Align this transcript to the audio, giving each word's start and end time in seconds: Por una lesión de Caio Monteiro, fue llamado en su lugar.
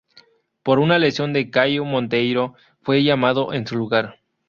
Por 0.63 0.79
una 0.79 0.97
lesión 0.97 1.31
de 1.31 1.51
Caio 1.51 1.85
Monteiro, 1.85 2.55
fue 2.81 3.03
llamado 3.03 3.53
en 3.53 3.67
su 3.67 3.75
lugar. 3.77 4.17